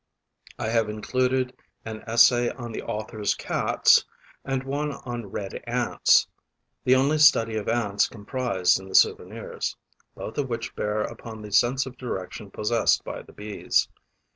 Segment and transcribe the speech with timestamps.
[0.57, 1.55] I have also included
[1.85, 4.03] an essay on the author's Cats
[4.43, 6.25] and one on Red Ants
[6.85, 9.77] the only study of Ants comprised in the "Souvenirs"
[10.15, 13.89] both of which bear upon the sense of direction possessed by the Bees.